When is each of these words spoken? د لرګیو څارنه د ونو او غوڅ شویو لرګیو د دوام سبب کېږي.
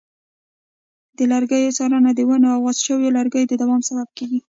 د 1.17 1.19
لرګیو 1.31 1.75
څارنه 1.77 2.11
د 2.15 2.19
ونو 2.27 2.47
او 2.53 2.59
غوڅ 2.63 2.77
شویو 2.85 3.15
لرګیو 3.17 3.49
د 3.49 3.53
دوام 3.61 3.81
سبب 3.89 4.07
کېږي. 4.17 4.39